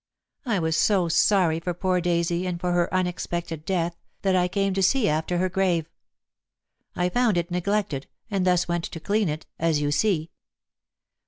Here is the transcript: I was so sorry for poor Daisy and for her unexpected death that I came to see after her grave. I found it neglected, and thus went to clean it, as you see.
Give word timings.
I 0.47 0.57
was 0.57 0.75
so 0.75 1.09
sorry 1.09 1.59
for 1.59 1.75
poor 1.75 2.01
Daisy 2.01 2.47
and 2.47 2.59
for 2.59 2.71
her 2.71 2.91
unexpected 2.91 3.65
death 3.65 3.95
that 4.23 4.35
I 4.35 4.47
came 4.47 4.73
to 4.73 4.81
see 4.81 5.07
after 5.07 5.37
her 5.37 5.47
grave. 5.47 5.91
I 6.95 7.07
found 7.07 7.37
it 7.37 7.51
neglected, 7.51 8.07
and 8.31 8.43
thus 8.43 8.67
went 8.67 8.85
to 8.85 8.99
clean 8.99 9.29
it, 9.29 9.45
as 9.59 9.79
you 9.79 9.91
see. 9.91 10.31